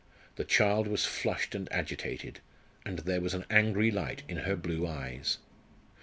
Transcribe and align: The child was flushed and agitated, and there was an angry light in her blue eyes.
The 0.35 0.43
child 0.45 0.87
was 0.87 1.05
flushed 1.05 1.53
and 1.53 1.71
agitated, 1.71 2.39
and 2.83 2.97
there 2.97 3.21
was 3.21 3.35
an 3.35 3.45
angry 3.51 3.91
light 3.91 4.23
in 4.27 4.37
her 4.37 4.55
blue 4.55 4.87
eyes. 4.87 5.37